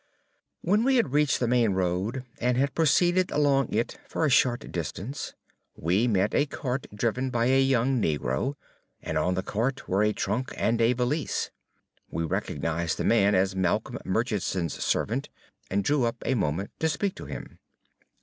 When 0.61 0.83
we 0.83 0.95
had 0.95 1.13
reached 1.13 1.39
the 1.39 1.47
main 1.47 1.73
road 1.73 2.25
and 2.39 2.57
had 2.57 2.73
proceeded 2.73 3.29
along 3.29 3.71
it 3.71 3.99
for 4.09 4.25
a 4.25 4.31
short 4.31 4.71
distance, 4.71 5.35
we 5.75 6.07
met 6.07 6.33
a 6.33 6.47
cart 6.47 6.87
driven 6.91 7.29
by 7.29 7.45
a 7.45 7.61
young 7.61 8.01
negro, 8.01 8.55
and 9.03 9.15
on 9.15 9.35
the 9.35 9.43
cart 9.43 9.87
were 9.87 10.01
a 10.01 10.11
trunk 10.11 10.55
and 10.57 10.81
a 10.81 10.93
valise. 10.93 11.51
We 12.09 12.23
recognized 12.23 12.97
the 12.97 13.03
man 13.05 13.35
as 13.35 13.55
Malcolm 13.55 13.99
Murchison's 14.03 14.83
servant, 14.83 15.29
and 15.69 15.83
drew 15.83 16.05
up 16.05 16.23
a 16.25 16.33
moment 16.33 16.71
to 16.79 16.89
speak 16.89 17.13
to 17.17 17.25
him. 17.25 17.59